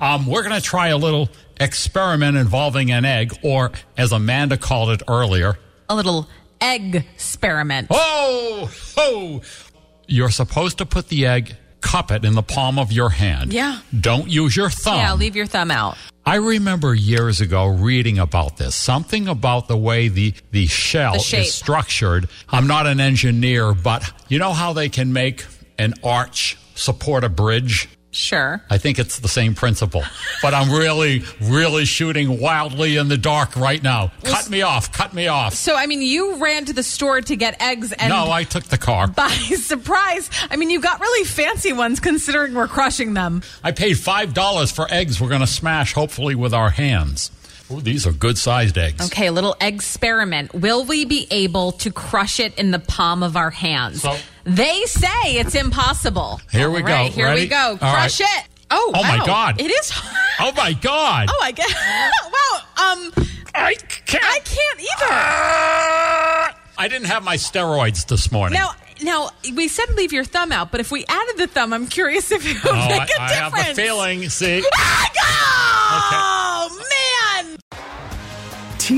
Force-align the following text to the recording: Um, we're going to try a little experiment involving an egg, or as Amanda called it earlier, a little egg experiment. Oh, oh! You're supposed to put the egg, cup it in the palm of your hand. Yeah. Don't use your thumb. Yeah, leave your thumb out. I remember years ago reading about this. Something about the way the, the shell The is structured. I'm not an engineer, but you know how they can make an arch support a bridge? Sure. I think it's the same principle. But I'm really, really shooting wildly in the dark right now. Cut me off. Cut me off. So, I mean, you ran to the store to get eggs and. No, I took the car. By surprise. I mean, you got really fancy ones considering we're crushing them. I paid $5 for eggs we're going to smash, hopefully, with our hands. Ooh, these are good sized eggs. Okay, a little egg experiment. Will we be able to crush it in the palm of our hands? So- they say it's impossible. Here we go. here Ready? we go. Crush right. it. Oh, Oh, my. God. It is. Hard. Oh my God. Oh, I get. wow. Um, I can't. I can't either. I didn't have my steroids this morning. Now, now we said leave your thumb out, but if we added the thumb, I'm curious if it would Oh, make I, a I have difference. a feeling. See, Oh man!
Um, 0.00 0.26
we're 0.26 0.42
going 0.42 0.54
to 0.54 0.60
try 0.60 0.88
a 0.88 0.96
little 0.96 1.28
experiment 1.60 2.36
involving 2.36 2.90
an 2.90 3.04
egg, 3.04 3.36
or 3.42 3.72
as 3.96 4.12
Amanda 4.12 4.56
called 4.56 4.90
it 4.90 5.02
earlier, 5.08 5.58
a 5.88 5.94
little 5.94 6.28
egg 6.60 6.96
experiment. 7.14 7.88
Oh, 7.90 8.70
oh! 8.96 9.42
You're 10.06 10.30
supposed 10.30 10.78
to 10.78 10.86
put 10.86 11.08
the 11.08 11.26
egg, 11.26 11.56
cup 11.80 12.10
it 12.10 12.24
in 12.24 12.34
the 12.34 12.42
palm 12.42 12.78
of 12.78 12.92
your 12.92 13.10
hand. 13.10 13.52
Yeah. 13.52 13.80
Don't 13.98 14.28
use 14.28 14.56
your 14.56 14.70
thumb. 14.70 14.96
Yeah, 14.96 15.14
leave 15.14 15.36
your 15.36 15.46
thumb 15.46 15.70
out. 15.70 15.96
I 16.24 16.36
remember 16.36 16.94
years 16.94 17.40
ago 17.40 17.66
reading 17.66 18.18
about 18.18 18.56
this. 18.56 18.76
Something 18.76 19.26
about 19.26 19.66
the 19.66 19.76
way 19.76 20.06
the, 20.08 20.34
the 20.52 20.66
shell 20.66 21.14
The 21.14 21.38
is 21.38 21.52
structured. 21.52 22.28
I'm 22.48 22.68
not 22.68 22.86
an 22.86 23.00
engineer, 23.00 23.74
but 23.74 24.08
you 24.28 24.38
know 24.38 24.52
how 24.52 24.72
they 24.72 24.88
can 24.88 25.12
make 25.12 25.44
an 25.78 25.94
arch 26.04 26.56
support 26.74 27.24
a 27.24 27.28
bridge? 27.28 27.88
Sure. 28.12 28.62
I 28.68 28.76
think 28.76 28.98
it's 28.98 29.20
the 29.20 29.28
same 29.28 29.54
principle. 29.54 30.04
But 30.42 30.52
I'm 30.52 30.70
really, 30.70 31.24
really 31.40 31.86
shooting 31.86 32.38
wildly 32.38 32.98
in 32.98 33.08
the 33.08 33.16
dark 33.16 33.56
right 33.56 33.82
now. 33.82 34.12
Cut 34.22 34.50
me 34.50 34.60
off. 34.60 34.92
Cut 34.92 35.14
me 35.14 35.28
off. 35.28 35.54
So, 35.54 35.74
I 35.74 35.86
mean, 35.86 36.02
you 36.02 36.36
ran 36.36 36.66
to 36.66 36.74
the 36.74 36.82
store 36.82 37.22
to 37.22 37.36
get 37.36 37.60
eggs 37.62 37.90
and. 37.92 38.10
No, 38.10 38.30
I 38.30 38.44
took 38.44 38.64
the 38.64 38.76
car. 38.76 39.06
By 39.16 39.28
surprise. 39.28 40.28
I 40.50 40.56
mean, 40.56 40.68
you 40.68 40.80
got 40.80 41.00
really 41.00 41.24
fancy 41.24 41.72
ones 41.72 42.00
considering 42.00 42.52
we're 42.52 42.68
crushing 42.68 43.14
them. 43.14 43.42
I 43.64 43.72
paid 43.72 43.96
$5 43.96 44.72
for 44.74 44.86
eggs 44.92 45.18
we're 45.18 45.30
going 45.30 45.40
to 45.40 45.46
smash, 45.46 45.94
hopefully, 45.94 46.34
with 46.34 46.52
our 46.52 46.70
hands. 46.70 47.30
Ooh, 47.70 47.80
these 47.80 48.06
are 48.06 48.12
good 48.12 48.36
sized 48.36 48.76
eggs. 48.76 49.06
Okay, 49.06 49.28
a 49.28 49.32
little 49.32 49.56
egg 49.58 49.74
experiment. 49.76 50.52
Will 50.54 50.84
we 50.84 51.06
be 51.06 51.26
able 51.30 51.72
to 51.72 51.90
crush 51.90 52.38
it 52.40 52.58
in 52.58 52.72
the 52.72 52.78
palm 52.78 53.22
of 53.22 53.36
our 53.36 53.50
hands? 53.50 54.02
So- 54.02 54.16
they 54.44 54.84
say 54.86 55.36
it's 55.36 55.54
impossible. 55.54 56.40
Here 56.50 56.70
we 56.70 56.82
go. 56.82 57.04
here 57.04 57.26
Ready? 57.26 57.42
we 57.42 57.46
go. 57.48 57.76
Crush 57.78 58.20
right. 58.20 58.28
it. 58.44 58.48
Oh, 58.70 58.92
Oh, 58.94 59.02
my. 59.02 59.24
God. 59.26 59.60
It 59.60 59.70
is. 59.70 59.90
Hard. 59.90 60.18
Oh 60.40 60.52
my 60.56 60.72
God. 60.72 61.28
Oh, 61.30 61.40
I 61.42 61.52
get. 61.52 61.68
wow. 61.74 62.92
Um, 62.92 63.12
I 63.54 63.74
can't. 64.06 64.24
I 64.24 64.38
can't 64.40 64.80
either. 64.80 66.56
I 66.78 66.88
didn't 66.88 67.06
have 67.08 67.22
my 67.22 67.36
steroids 67.36 68.06
this 68.06 68.32
morning. 68.32 68.58
Now, 68.58 68.70
now 69.02 69.30
we 69.54 69.68
said 69.68 69.90
leave 69.94 70.12
your 70.12 70.24
thumb 70.24 70.52
out, 70.52 70.70
but 70.70 70.80
if 70.80 70.90
we 70.90 71.04
added 71.06 71.36
the 71.36 71.46
thumb, 71.46 71.72
I'm 71.74 71.86
curious 71.86 72.32
if 72.32 72.46
it 72.46 72.64
would 72.64 72.72
Oh, 72.72 72.88
make 72.88 73.00
I, 73.00 73.16
a 73.16 73.20
I 73.20 73.32
have 73.34 73.52
difference. 73.52 73.78
a 73.78 73.82
feeling. 73.82 74.28
See, 74.30 74.64
Oh 75.94 76.08
man! 76.10 76.31